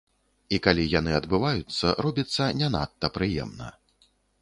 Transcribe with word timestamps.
І 0.55 0.59
калі 0.67 0.85
яны 0.99 1.11
адбываюцца, 1.19 1.93
робіцца 2.07 2.51
не 2.63 2.73
надта 2.77 3.15
прыемна. 3.19 3.73